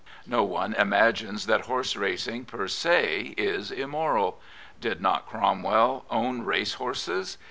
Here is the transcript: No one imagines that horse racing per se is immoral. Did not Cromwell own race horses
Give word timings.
No 0.25 0.41
one 0.43 0.73
imagines 0.73 1.45
that 1.45 1.65
horse 1.67 1.95
racing 1.95 2.45
per 2.45 2.67
se 2.67 3.35
is 3.37 3.69
immoral. 3.69 4.41
Did 4.79 4.99
not 4.99 5.27
Cromwell 5.27 6.05
own 6.09 6.41
race 6.41 6.73
horses 6.73 7.37